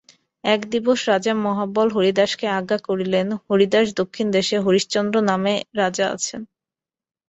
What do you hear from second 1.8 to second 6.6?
হরিদাসকে আজ্ঞা করিলেন হরিদাস দক্ষিণ দেশে হরিশ্চন্দ্র নামে রাজা আছেন।